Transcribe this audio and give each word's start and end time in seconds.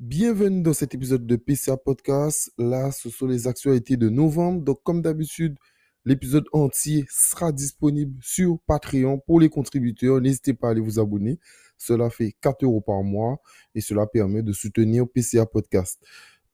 Bienvenue 0.00 0.62
dans 0.62 0.72
cet 0.72 0.94
épisode 0.94 1.26
de 1.26 1.36
PCA 1.36 1.76
Podcast. 1.76 2.50
Là, 2.56 2.90
ce 2.90 3.10
sont 3.10 3.26
les 3.26 3.46
actualités 3.46 3.98
de 3.98 4.08
novembre. 4.08 4.62
Donc, 4.62 4.82
comme 4.82 5.02
d'habitude, 5.02 5.58
l'épisode 6.06 6.46
entier 6.54 7.04
sera 7.10 7.52
disponible 7.52 8.18
sur 8.22 8.58
Patreon 8.66 9.18
pour 9.18 9.40
les 9.40 9.50
contributeurs. 9.50 10.22
N'hésitez 10.22 10.54
pas 10.54 10.68
à 10.68 10.70
aller 10.70 10.80
vous 10.80 10.98
abonner. 10.98 11.38
Cela 11.76 12.08
fait 12.08 12.34
4 12.40 12.64
euros 12.64 12.80
par 12.80 13.02
mois 13.02 13.42
et 13.74 13.82
cela 13.82 14.06
permet 14.06 14.42
de 14.42 14.54
soutenir 14.54 15.04
PCA 15.06 15.44
Podcast. 15.44 16.02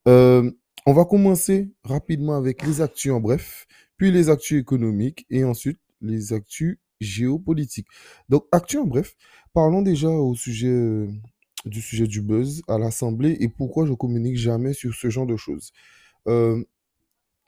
Euh, 0.08 0.50
on 0.84 0.92
va 0.92 1.04
commencer 1.04 1.70
rapidement 1.84 2.34
avec 2.34 2.66
les 2.66 2.80
actus 2.80 3.12
en 3.12 3.20
bref, 3.20 3.68
puis 3.96 4.10
les 4.10 4.28
actus 4.28 4.60
économiques 4.60 5.24
et 5.30 5.44
ensuite 5.44 5.78
les 6.00 6.32
actus 6.32 6.80
géopolitiques. 7.00 7.86
Donc, 8.28 8.46
actus 8.50 8.80
en 8.80 8.86
bref, 8.86 9.14
parlons 9.52 9.82
déjà 9.82 10.08
au 10.08 10.34
sujet 10.34 10.66
euh, 10.66 11.06
du 11.66 11.80
sujet 11.82 12.06
du 12.06 12.22
buzz 12.22 12.62
à 12.68 12.78
l'Assemblée 12.78 13.36
et 13.40 13.48
pourquoi 13.48 13.86
je 13.86 13.92
communique 13.92 14.36
jamais 14.36 14.72
sur 14.72 14.94
ce 14.94 15.10
genre 15.10 15.26
de 15.26 15.36
choses. 15.36 15.72
Euh, 16.28 16.62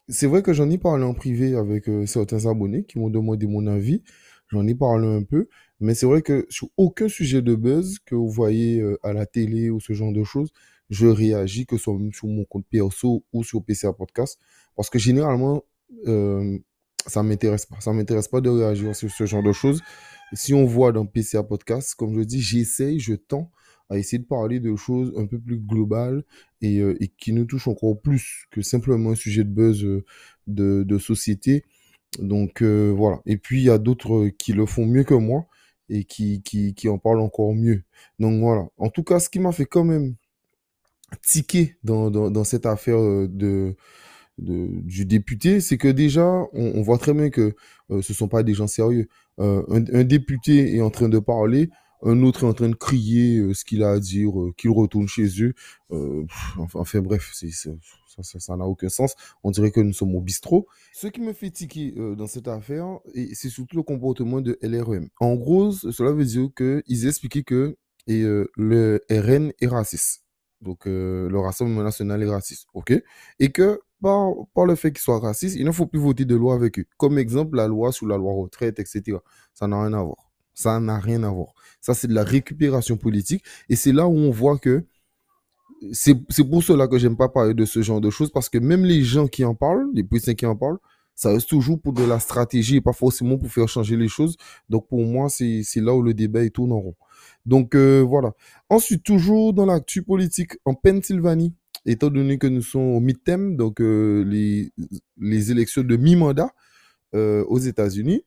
c'est 0.08 0.26
vrai 0.26 0.42
que 0.42 0.52
j'en 0.52 0.68
ai 0.70 0.78
parlé 0.78 1.04
en 1.04 1.14
privé 1.14 1.54
avec 1.54 1.88
euh, 1.88 2.06
certains 2.06 2.46
abonnés 2.46 2.84
qui 2.84 2.98
m'ont 2.98 3.10
demandé 3.10 3.46
mon 3.46 3.66
avis. 3.66 4.02
J'en 4.48 4.66
ai 4.66 4.74
parlé 4.74 5.06
un 5.06 5.22
peu, 5.22 5.48
mais 5.80 5.94
c'est 5.94 6.06
vrai 6.06 6.22
que 6.22 6.46
sur 6.48 6.68
aucun 6.76 7.08
sujet 7.08 7.42
de 7.42 7.54
buzz 7.54 7.98
que 8.04 8.14
vous 8.14 8.30
voyez 8.30 8.80
euh, 8.80 8.98
à 9.02 9.12
la 9.12 9.26
télé 9.26 9.70
ou 9.70 9.78
ce 9.80 9.92
genre 9.92 10.12
de 10.12 10.24
choses, 10.24 10.50
je 10.90 11.06
réagis 11.06 11.66
que 11.66 11.76
ce 11.76 11.84
soit 11.84 11.98
sur 12.12 12.28
mon 12.28 12.44
compte 12.44 12.66
perso 12.70 13.24
ou 13.32 13.44
sur 13.44 13.62
PCA 13.62 13.92
Podcast, 13.92 14.40
parce 14.74 14.88
que 14.88 14.98
généralement, 14.98 15.62
ça 17.06 17.22
m'intéresse 17.22 17.66
pas. 17.66 17.78
Ça 17.80 17.92
m'intéresse 17.92 18.28
pas 18.28 18.40
de 18.40 18.48
réagir 18.48 18.96
sur 18.96 19.10
ce 19.10 19.26
genre 19.26 19.42
de 19.42 19.52
choses. 19.52 19.82
Si 20.32 20.54
on 20.54 20.64
voit 20.64 20.92
dans 20.92 21.04
PCA 21.04 21.42
Podcast, 21.42 21.94
comme 21.94 22.14
je 22.14 22.22
dis, 22.22 22.40
j'essaye, 22.40 23.00
je 23.00 23.14
tends 23.14 23.50
à 23.90 23.98
essayer 23.98 24.18
de 24.18 24.26
parler 24.26 24.60
de 24.60 24.74
choses 24.76 25.12
un 25.16 25.26
peu 25.26 25.38
plus 25.38 25.58
globales 25.58 26.24
et, 26.60 26.78
euh, 26.78 27.02
et 27.02 27.08
qui 27.08 27.32
nous 27.32 27.44
touchent 27.44 27.68
encore 27.68 28.00
plus 28.00 28.46
que 28.50 28.60
simplement 28.62 29.10
un 29.10 29.14
sujet 29.14 29.44
de 29.44 29.50
buzz 29.50 29.84
euh, 29.84 30.04
de, 30.46 30.98
société. 30.98 31.64
Donc 32.18 32.62
euh, 32.62 32.92
voilà. 32.94 33.20
Et 33.26 33.36
puis 33.36 33.60
il 33.60 33.64
y 33.64 33.70
a 33.70 33.78
d'autres 33.78 34.28
qui 34.38 34.52
le 34.52 34.66
font 34.66 34.86
mieux 34.86 35.04
que 35.04 35.14
moi 35.14 35.46
et 35.88 36.04
qui, 36.04 36.42
en 36.88 36.98
parlent 36.98 37.20
encore 37.20 37.54
mieux. 37.54 37.82
Donc 38.18 38.40
voilà. 38.40 38.68
En 38.76 38.90
tout 38.90 39.02
cas, 39.02 39.20
ce 39.20 39.30
qui 39.30 39.38
m'a 39.38 39.52
fait 39.52 39.66
quand 39.66 39.84
même 39.84 40.16
tiquer 41.22 41.76
dans, 41.82 42.44
cette 42.44 42.66
affaire 42.66 42.98
du 44.38 45.06
député, 45.06 45.60
c'est 45.60 45.78
que 45.78 45.88
déjà, 45.88 46.44
on, 46.52 46.82
voit 46.82 46.98
très 46.98 47.14
bien 47.14 47.30
que 47.30 47.56
ce 47.88 48.12
sont 48.12 48.28
pas 48.28 48.42
des 48.42 48.52
gens 48.52 48.66
sérieux. 48.66 49.08
Un, 49.38 50.04
député 50.04 50.76
est 50.76 50.82
en 50.82 50.90
train 50.90 51.08
de 51.08 51.18
parler, 51.18 51.70
un 52.02 52.22
autre 52.22 52.44
est 52.44 52.46
en 52.46 52.54
train 52.54 52.68
de 52.68 52.74
crier 52.74 53.38
euh, 53.38 53.54
ce 53.54 53.64
qu'il 53.64 53.82
a 53.82 53.90
à 53.92 53.98
dire, 53.98 54.30
qu'il 54.56 54.70
retourne 54.70 55.08
chez 55.08 55.28
eux. 55.42 55.54
Enfin, 56.58 56.80
enfin, 56.80 57.00
bref, 57.00 57.32
ça 57.32 58.56
n'a 58.56 58.64
aucun 58.64 58.88
sens. 58.88 59.14
On 59.42 59.50
dirait 59.50 59.70
que 59.70 59.80
nous 59.80 59.92
sommes 59.92 60.14
au 60.14 60.20
bistrot. 60.20 60.66
Ce 60.92 61.06
qui 61.06 61.20
me 61.20 61.32
fait 61.32 61.50
tiquer 61.50 61.92
dans 62.16 62.26
cette 62.26 62.48
affaire, 62.48 62.98
c'est 63.32 63.48
surtout 63.48 63.76
le 63.76 63.82
comportement 63.82 64.40
de 64.40 64.58
LREM. 64.62 65.08
En 65.20 65.34
gros, 65.34 65.72
cela 65.72 66.12
veut 66.12 66.24
dire 66.24 66.48
qu'ils 66.56 67.06
expliquaient 67.06 67.44
que 67.44 67.76
le 68.06 69.00
RN 69.10 69.52
est 69.60 69.66
raciste. 69.66 70.24
Donc, 70.60 70.86
le 70.86 71.38
Rassemblement 71.38 71.82
national 71.82 72.22
est 72.22 72.30
raciste. 72.30 72.66
OK? 72.74 72.92
Et 73.38 73.50
que 73.50 73.80
par, 74.00 74.34
le 74.66 74.74
fait 74.74 74.92
qu'ils 74.92 75.00
soient 75.00 75.18
racistes, 75.18 75.56
il 75.56 75.64
ne 75.64 75.72
faut 75.72 75.86
plus 75.86 75.98
voter 75.98 76.24
de 76.24 76.36
loi 76.36 76.54
avec 76.54 76.78
eux. 76.78 76.84
Comme 76.96 77.18
exemple, 77.18 77.56
la 77.56 77.66
loi 77.66 77.92
sur 77.92 78.06
la 78.06 78.16
loi 78.16 78.32
retraite, 78.32 78.78
etc. 78.78 79.18
Ça 79.54 79.66
n'a 79.66 79.80
rien 79.82 79.92
à 79.92 80.02
voir. 80.02 80.27
Ça 80.58 80.80
n'a 80.80 80.98
rien 80.98 81.22
à 81.22 81.30
voir. 81.30 81.54
Ça, 81.80 81.94
c'est 81.94 82.08
de 82.08 82.14
la 82.14 82.24
récupération 82.24 82.96
politique. 82.96 83.44
Et 83.68 83.76
c'est 83.76 83.92
là 83.92 84.08
où 84.08 84.16
on 84.16 84.32
voit 84.32 84.58
que 84.58 84.84
c'est 85.92 86.16
pour 86.50 86.64
cela 86.64 86.88
que 86.88 86.98
j'aime 86.98 87.16
pas 87.16 87.28
parler 87.28 87.54
de 87.54 87.64
ce 87.64 87.80
genre 87.80 88.00
de 88.00 88.10
choses, 88.10 88.32
parce 88.32 88.48
que 88.48 88.58
même 88.58 88.84
les 88.84 89.04
gens 89.04 89.28
qui 89.28 89.44
en 89.44 89.54
parlent, 89.54 89.88
les 89.94 90.02
politiciens 90.02 90.34
qui 90.34 90.46
en 90.46 90.56
parlent, 90.56 90.78
ça 91.14 91.30
reste 91.30 91.48
toujours 91.48 91.80
pour 91.80 91.92
de 91.92 92.02
la 92.02 92.18
stratégie 92.18 92.74
et 92.74 92.80
pas 92.80 92.92
forcément 92.92 93.38
pour 93.38 93.48
faire 93.52 93.68
changer 93.68 93.96
les 93.96 94.08
choses. 94.08 94.36
Donc 94.68 94.88
pour 94.88 95.04
moi, 95.04 95.28
c'est 95.28 95.62
là 95.76 95.94
où 95.94 96.02
le 96.02 96.12
débat 96.12 96.42
est 96.42 96.50
tourne 96.50 96.72
en 96.72 96.80
rond. 96.80 96.96
Donc 97.46 97.76
euh, 97.76 98.00
voilà. 98.00 98.32
Ensuite, 98.68 99.04
toujours 99.04 99.54
dans 99.54 99.66
l'actu 99.66 100.02
politique, 100.02 100.58
en 100.64 100.74
Pennsylvanie, 100.74 101.54
étant 101.86 102.10
donné 102.10 102.36
que 102.36 102.48
nous 102.48 102.62
sommes 102.62 102.96
au 102.96 103.00
midterm, 103.00 103.54
donc 103.56 103.80
euh, 103.80 104.24
les, 104.24 104.72
les 105.18 105.52
élections 105.52 105.84
de 105.84 105.96
mi-mandat 105.96 106.50
euh, 107.14 107.44
aux 107.44 107.58
États-Unis, 107.60 108.24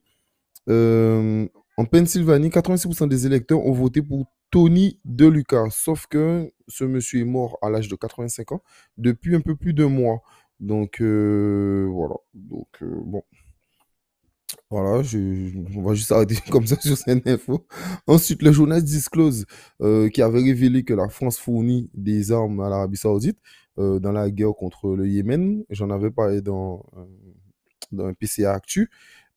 en 1.76 1.84
Pennsylvanie, 1.86 2.48
86% 2.48 3.08
des 3.08 3.26
électeurs 3.26 3.64
ont 3.64 3.72
voté 3.72 4.02
pour 4.02 4.26
Tony 4.50 5.00
DeLuca, 5.06 5.64
sauf 5.70 6.06
que 6.06 6.52
ce 6.68 6.84
monsieur 6.84 7.20
est 7.20 7.24
mort 7.24 7.58
à 7.62 7.70
l'âge 7.70 7.88
de 7.88 7.96
85 7.96 8.52
ans 8.52 8.62
depuis 8.98 9.34
un 9.34 9.40
peu 9.40 9.56
plus 9.56 9.72
de 9.72 9.84
mois. 9.84 10.22
Donc 10.60 11.00
euh, 11.00 11.88
voilà. 11.90 12.14
Donc 12.34 12.68
euh, 12.82 13.00
bon. 13.04 13.22
Voilà, 14.68 15.02
je, 15.02 15.18
on 15.76 15.82
va 15.82 15.94
juste 15.94 16.12
arrêter 16.12 16.36
comme 16.50 16.66
ça 16.66 16.78
sur 16.78 16.96
cette 16.96 17.26
info. 17.26 17.66
Ensuite, 18.06 18.42
le 18.42 18.52
journal 18.52 18.82
Disclose, 18.82 19.46
euh, 19.80 20.10
qui 20.10 20.20
avait 20.20 20.42
révélé 20.42 20.84
que 20.84 20.92
la 20.92 21.08
France 21.08 21.38
fournit 21.38 21.90
des 21.94 22.32
armes 22.32 22.60
à 22.60 22.68
l'Arabie 22.68 22.98
Saoudite 22.98 23.38
dans 23.78 24.12
la 24.12 24.30
guerre 24.30 24.52
contre 24.52 24.90
le 24.94 25.08
Yémen. 25.08 25.64
J'en 25.70 25.88
avais 25.88 26.10
parlé 26.10 26.42
dans, 26.42 26.84
dans 27.90 28.04
un 28.04 28.12
PCA 28.12 28.52
Actu. 28.52 28.90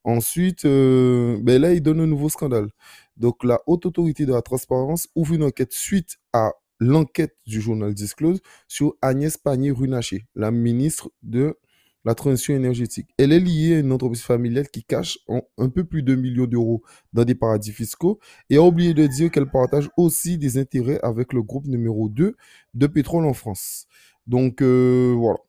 Ensuite, 0.06 0.66
euh, 0.66 1.40
ben 1.42 1.60
là, 1.60 1.74
il 1.74 1.82
donne 1.82 2.00
un 2.00 2.06
nouveau 2.06 2.30
scandale. 2.30 2.70
Donc, 3.18 3.44
la 3.44 3.60
Haute 3.66 3.88
Autorité 3.88 4.28
de 4.28 4.34
la 4.34 4.44
Transparence 4.44 5.08
ouvre 5.16 5.34
une 5.34 5.44
enquête 5.44 5.74
suite 5.74 6.18
à 6.32 6.52
l'enquête 6.80 7.36
du 7.48 7.60
journal 7.60 7.92
Disclose 7.96 8.40
sur 8.68 8.96
Agnès 9.02 9.36
Pannier-Runacher, 9.38 10.28
la 10.36 10.52
ministre 10.52 11.10
de 11.24 11.58
la 12.04 12.14
transition 12.14 12.54
énergétique. 12.54 13.08
Elle 13.18 13.32
est 13.32 13.40
liée 13.40 13.78
à 13.78 13.80
une 13.80 13.92
entreprise 13.92 14.22
familiale 14.22 14.70
qui 14.70 14.84
cache 14.84 15.18
un 15.58 15.70
peu 15.70 15.84
plus 15.84 16.04
de 16.04 16.14
millions 16.14 16.46
d'euros 16.46 16.84
dans 17.12 17.24
des 17.24 17.34
paradis 17.34 17.72
fiscaux 17.72 18.20
et 18.52 18.58
a 18.58 18.62
oublié 18.62 18.94
de 18.94 19.08
dire 19.08 19.32
qu'elle 19.32 19.50
partage 19.50 19.90
aussi 19.98 20.38
des 20.38 20.60
intérêts 20.60 21.00
avec 21.02 21.34
le 21.34 21.42
groupe 21.42 21.66
numéro 21.66 22.10
2 22.10 22.36
de 22.76 22.88
pétrole 22.88 23.26
en 23.26 23.34
France. 23.34 23.88
Donc 24.28 24.62
euh, 24.62 25.16
voilà. 25.18 25.40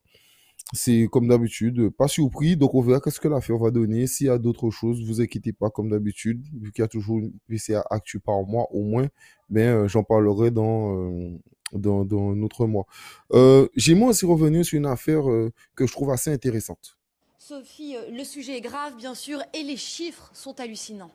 C'est 0.72 1.08
comme 1.10 1.28
d'habitude, 1.28 1.90
pas 1.90 2.08
surpris. 2.08 2.56
Donc 2.56 2.74
on 2.74 2.80
verra 2.80 3.00
qu'est-ce 3.00 3.20
que 3.20 3.28
l'affaire 3.28 3.58
va 3.58 3.70
donner. 3.70 4.06
S'il 4.06 4.26
y 4.26 4.30
a 4.30 4.38
d'autres 4.38 4.70
choses, 4.70 5.04
vous 5.04 5.20
inquiétez 5.20 5.52
pas 5.52 5.70
comme 5.70 5.90
d'habitude, 5.90 6.44
vu 6.60 6.72
qu'il 6.72 6.82
y 6.82 6.84
a 6.84 6.88
toujours 6.88 7.18
une 7.18 7.32
PCA 7.48 7.84
actu 7.88 8.18
par 8.18 8.42
mois 8.42 8.66
au 8.72 8.82
moins. 8.82 9.06
Mais 9.48 9.66
euh, 9.66 9.86
j'en 9.86 10.02
parlerai 10.02 10.50
dans, 10.50 10.96
euh, 10.96 11.38
dans, 11.72 12.04
autre 12.42 12.66
mois. 12.66 12.86
Euh, 13.32 13.68
J'aimerais 13.76 14.10
aussi 14.10 14.26
revenir 14.26 14.64
sur 14.64 14.76
une 14.76 14.86
affaire 14.86 15.30
euh, 15.30 15.52
que 15.76 15.86
je 15.86 15.92
trouve 15.92 16.10
assez 16.10 16.32
intéressante. 16.32 16.98
Sophie, 17.38 17.94
le 18.10 18.24
sujet 18.24 18.56
est 18.56 18.60
grave, 18.60 18.96
bien 18.96 19.14
sûr, 19.14 19.40
et 19.54 19.62
les 19.62 19.76
chiffres 19.76 20.30
sont 20.32 20.58
hallucinants. 20.58 21.12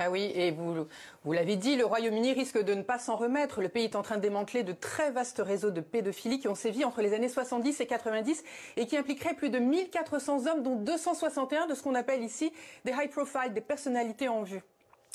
Ah 0.00 0.10
oui, 0.10 0.30
et 0.36 0.52
vous, 0.52 0.86
l'avez 1.32 1.56
dit, 1.56 1.74
le 1.74 1.84
Royaume-Uni 1.84 2.32
risque 2.32 2.62
de 2.62 2.72
ne 2.72 2.82
pas 2.82 3.00
s'en 3.00 3.16
remettre. 3.16 3.60
Le 3.60 3.68
pays 3.68 3.84
est 3.84 3.96
en 3.96 4.02
train 4.02 4.16
de 4.16 4.22
démanteler 4.22 4.62
de 4.62 4.72
très 4.72 5.10
vastes 5.10 5.42
réseaux 5.44 5.72
de 5.72 5.80
pédophilie 5.80 6.38
qui 6.38 6.46
ont 6.46 6.54
sévi 6.54 6.84
entre 6.84 7.02
les 7.02 7.14
années 7.14 7.28
70 7.28 7.80
et 7.80 7.86
90 7.86 8.44
et 8.76 8.86
qui 8.86 8.96
impliqueraient 8.96 9.34
plus 9.34 9.50
de 9.50 9.58
1400 9.58 10.46
hommes, 10.46 10.62
dont 10.62 10.76
261 10.76 11.66
de 11.66 11.74
ce 11.74 11.82
qu'on 11.82 11.96
appelle 11.96 12.22
ici 12.22 12.52
des 12.84 12.92
high 12.92 13.10
profile, 13.10 13.52
des 13.52 13.60
personnalités 13.60 14.28
en 14.28 14.44
vue. 14.44 14.62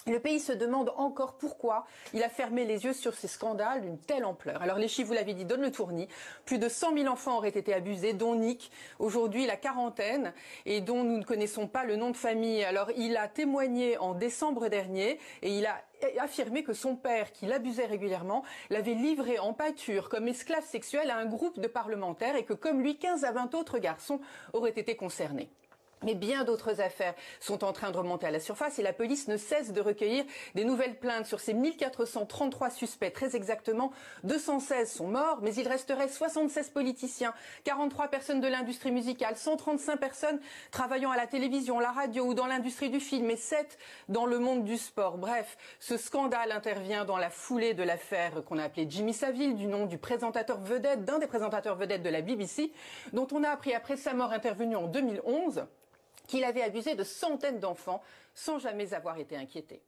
Le 0.06 0.20
pays 0.20 0.42
se 0.42 0.52
demande 0.52 0.92
encore 0.98 1.38
pourquoi 1.38 1.86
il 2.14 2.24
a 2.24 2.30
fermé 2.30 2.66
les 2.66 2.84
yeux 2.84 2.92
sur 2.92 3.14
ces 3.14 3.30
scandales 3.30 3.82
d'une 3.82 3.98
telle 3.98 4.26
ampleur. 4.26 4.62
Alors 4.62 4.78
les 4.78 4.90
chiffres, 4.90 5.08
vous 5.08 5.14
l'avez 5.14 5.34
dit, 5.34 5.46
donnent 5.46 5.62
le 5.62 5.72
tournis. 5.72 6.10
Plus 6.44 6.60
de 6.60 6.68
100 6.68 6.98
000 6.98 7.08
enfants 7.08 7.38
auraient 7.38 7.48
été 7.48 7.74
abusés, 7.74 8.12
dont 8.12 8.36
Nick, 8.36 8.70
aujourd'hui 9.00 9.46
la 9.46 9.56
quarantaine, 9.56 10.34
et 10.66 10.82
dont 10.82 11.06
nous 11.06 11.18
ne 11.18 11.24
connaissons 11.24 11.68
pas 11.68 11.86
le 11.86 11.96
nom 11.96 12.12
de 12.12 12.18
famille. 12.18 12.66
Alors 12.66 12.92
il 12.98 13.16
a 13.16 13.30
témoigné 13.30 13.98
en 13.98 14.14
décembre 14.14 14.68
dernier 14.68 15.20
et 15.42 15.58
il 15.58 15.66
a 15.66 15.82
affirmé 16.20 16.64
que 16.64 16.74
son 16.74 16.98
père, 16.98 17.32
qui 17.32 17.46
l'abusait 17.46 17.86
régulièrement, 17.86 18.44
l'avait 18.70 18.96
livré 18.96 19.40
en 19.40 19.54
pâture 19.54 20.10
comme 20.10 20.28
esclave 20.28 20.66
sexuel 20.66 21.12
à 21.12 21.18
un 21.18 21.26
groupe 21.26 21.62
de 21.62 21.68
parlementaires 21.68 22.36
et 22.36 22.44
que 22.44 22.54
comme 22.54 22.82
lui, 22.82 22.98
15 22.98 23.24
à 23.24 23.32
20 23.32 23.56
autres 23.56 23.80
garçons 23.80 24.20
auraient 24.52 24.72
été 24.72 24.98
concernés. 24.98 25.50
Mais 26.04 26.16
bien 26.16 26.44
d'autres 26.44 26.82
affaires 26.82 27.14
sont 27.40 27.64
en 27.64 27.74
train 27.74 27.92
de 27.92 27.98
remonter 27.98 28.28
à 28.28 28.32
la 28.32 28.40
surface 28.40 28.80
et 28.80 28.84
la 28.84 28.94
police 28.94 29.28
ne 29.28 29.38
cesse 29.38 29.72
de 29.72 29.82
recueillir 29.82 30.26
des 30.56 30.66
nouvelles 30.66 30.98
plaintes 30.98 31.26
sur 31.26 31.40
ces 31.40 31.54
1433 31.54 32.70
suspects. 32.70 33.14
Très 33.14 33.36
exactement, 33.36 33.92
216 34.24 34.92
sont 34.92 35.08
morts, 35.08 35.40
mais 35.42 35.54
il 35.56 35.68
resterait 35.68 36.08
76 36.08 36.70
politiciens, 36.70 37.34
43 37.64 38.08
personnes 38.10 38.42
de 38.42 38.48
l'industrie 38.48 38.92
musicale, 38.92 39.38
135 39.38 39.98
personnes 39.98 40.40
travaillant 40.72 41.12
à 41.12 41.18
la 41.18 41.28
télévision, 41.28 41.80
la 41.80 41.92
radio 41.92 42.26
ou 42.26 42.34
dans 42.34 42.48
l'industrie 42.48 42.90
du 42.90 43.00
film 43.00 43.30
et 43.30 43.38
7 43.38 43.78
dans 44.10 44.26
le 44.26 44.40
monde 44.40 44.64
du 44.64 44.78
sport. 44.78 45.18
Bref, 45.18 45.58
ce 45.80 45.98
scandale 45.98 46.52
intervient 46.52 47.06
dans 47.06 47.18
la 47.18 47.30
foulée 47.30 47.74
de 47.74 47.84
l'affaire 47.84 48.44
qu'on 48.46 48.58
a 48.58 48.64
appelée 48.64 48.88
Jimmy 48.90 49.14
Savile, 49.14 49.56
du 49.56 49.68
nom 49.68 49.86
du 49.86 49.98
présentateur 49.98 50.60
vedette, 50.60 51.06
d'un 51.06 51.20
des 51.20 51.28
présentateurs 51.28 51.76
vedettes 51.76 52.04
de 52.04 52.10
la 52.10 52.22
BBC, 52.22 52.72
dont 53.14 53.28
on 53.32 53.44
a 53.44 53.50
appris 53.50 53.74
après 53.74 53.98
sa 53.98 54.14
mort 54.14 54.32
intervenue 54.32 54.76
en 54.76 54.88
2011 54.88 55.66
qu'il 56.34 56.44
avait 56.46 56.64
abusé 56.64 56.96
de 56.96 57.04
centaines 57.04 57.60
d'enfants 57.60 58.02
sans 58.34 58.58
jamais 58.58 58.96
avoir 58.96 59.20
été 59.20 59.38
inquiété. 59.38 59.84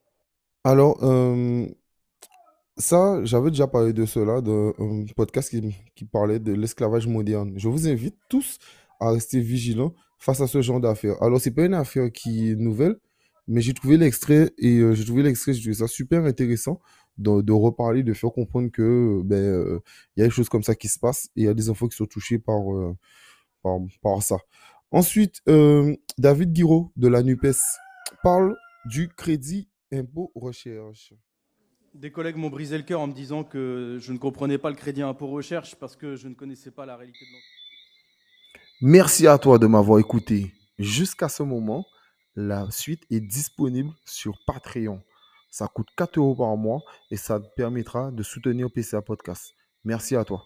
Alors, 0.63 1.03
euh, 1.03 1.65
ça, 2.77 3.19
j'avais 3.23 3.49
déjà 3.49 3.65
parlé 3.65 3.93
de 3.93 4.05
cela 4.05 4.41
dans 4.41 4.69
un 4.77 5.05
podcast 5.15 5.49
qui, 5.95 6.05
parlait 6.05 6.37
de 6.37 6.53
l'esclavage 6.53 7.07
moderne. 7.07 7.53
Je 7.55 7.67
vous 7.67 7.87
invite 7.87 8.15
tous 8.29 8.59
à 8.99 9.09
rester 9.09 9.39
vigilants 9.39 9.95
face 10.19 10.39
à 10.39 10.45
ce 10.45 10.61
genre 10.61 10.79
d'affaires. 10.79 11.15
Alors, 11.23 11.41
c'est 11.41 11.49
pas 11.49 11.65
une 11.65 11.73
affaire 11.73 12.11
qui 12.11 12.51
est 12.51 12.55
nouvelle, 12.55 12.97
mais 13.47 13.61
j'ai 13.61 13.73
trouvé 13.73 13.97
l'extrait 13.97 14.51
et 14.59 14.77
euh, 14.77 14.93
j'ai 14.93 15.03
trouvé 15.03 15.23
l'extrait, 15.23 15.51
j'ai 15.53 15.61
trouvé 15.61 15.73
ça 15.73 15.87
super 15.87 16.25
intéressant 16.25 16.79
de, 17.17 17.53
reparler, 17.53 18.03
de 18.03 18.13
faire 18.13 18.31
comprendre 18.31 18.69
que 18.69 19.21
ben 19.23 19.35
euh, 19.35 19.79
il 20.15 20.19
y 20.19 20.23
a 20.23 20.27
des 20.27 20.31
choses 20.31 20.49
comme 20.49 20.63
ça 20.63 20.75
qui 20.75 20.89
se 20.89 20.99
passent 20.99 21.25
et 21.35 21.41
il 21.41 21.45
y 21.45 21.47
a 21.47 21.55
des 21.55 21.71
enfants 21.71 21.87
qui 21.87 21.95
sont 21.95 22.05
touchés 22.05 22.37
par, 22.37 22.61
par 24.03 24.21
ça. 24.21 24.37
Ensuite, 24.95 25.41
euh, 25.49 25.93
David 26.17 26.53
Guiraud 26.53 26.93
de 26.95 27.09
la 27.09 27.21
NUPES 27.21 27.57
parle 28.23 28.55
du 28.85 29.09
crédit 29.09 29.67
impôt 29.91 30.31
recherche. 30.35 31.13
Des 31.93 32.13
collègues 32.13 32.37
m'ont 32.37 32.49
brisé 32.49 32.77
le 32.77 32.85
cœur 32.85 33.01
en 33.01 33.07
me 33.07 33.13
disant 33.13 33.43
que 33.43 33.97
je 33.99 34.13
ne 34.13 34.17
comprenais 34.17 34.57
pas 34.57 34.69
le 34.69 34.77
crédit 34.77 35.01
impôt 35.01 35.27
recherche 35.27 35.75
parce 35.75 35.97
que 35.97 36.15
je 36.15 36.29
ne 36.29 36.33
connaissais 36.33 36.71
pas 36.71 36.85
la 36.85 36.95
réalité 36.95 37.25
de 37.25 37.31
l'entreprise. 37.33 38.79
Merci 38.79 39.27
à 39.27 39.37
toi 39.37 39.59
de 39.59 39.67
m'avoir 39.67 39.99
écouté 39.99 40.53
jusqu'à 40.79 41.27
ce 41.27 41.43
moment. 41.43 41.85
La 42.37 42.71
suite 42.71 43.03
est 43.11 43.19
disponible 43.19 43.91
sur 44.05 44.37
Patreon. 44.47 45.01
Ça 45.51 45.67
coûte 45.67 45.89
4 45.97 46.19
euros 46.19 46.35
par 46.35 46.55
mois 46.55 46.79
et 47.11 47.17
ça 47.17 47.41
te 47.41 47.47
permettra 47.57 48.11
de 48.11 48.23
soutenir 48.23 48.71
PCA 48.71 49.01
Podcast. 49.01 49.55
Merci 49.83 50.15
à 50.15 50.23
toi. 50.23 50.45